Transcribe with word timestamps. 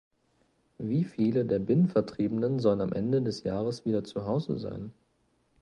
Wie 0.79 1.03
viele 1.03 1.45
der 1.45 1.59
Binnenvertriebenen 1.59 2.57
sollen 2.57 2.81
am 2.81 2.91
Ende 2.91 3.21
des 3.21 3.43
Jahres 3.43 3.85
wieder 3.85 4.03
zu 4.03 4.25
Hause 4.25 4.57
sein? 4.57 4.91